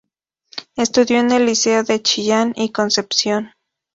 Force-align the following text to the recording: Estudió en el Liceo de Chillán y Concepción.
Estudió 0.77 1.19
en 1.19 1.31
el 1.31 1.45
Liceo 1.45 1.83
de 1.83 2.01
Chillán 2.01 2.53
y 2.55 2.71
Concepción. 2.71 3.51